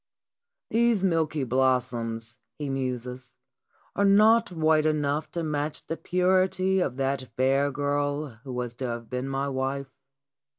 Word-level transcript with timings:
"These 0.71 1.03
milky 1.03 1.43
blossoms," 1.43 2.39
he 2.57 2.71
muses, 2.71 3.35
"are 3.95 4.03
not 4.03 4.51
white 4.51 4.87
enough 4.87 5.29
to 5.33 5.43
match 5.43 5.85
the 5.85 5.95
purity 5.95 6.79
of 6.79 6.97
that 6.97 7.29
fair 7.37 7.69
girl 7.71 8.29
who 8.43 8.51
was 8.51 8.73
to 8.81 8.87
have 8.87 9.11
been 9.11 9.29
my 9.29 9.47
wife. 9.47 9.91